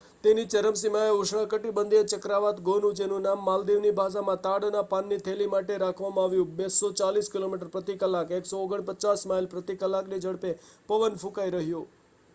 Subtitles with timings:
[0.23, 6.51] તેની ચરમસીમાએ ઉષ્ણકટિબંધીય ચક્રવાત ગોનુ જેનું નામ માલદીવની ભાષામાં તાડના પાનની થેલી માટે રાખવામાં આવ્યું
[6.59, 10.53] 240 કિલોમીટર પ્રતિ કલાક 149 માઇલ પ્રતિ કલાકની ઝડપે
[10.89, 11.83] પવન ફૂંકાઈ રહ્યો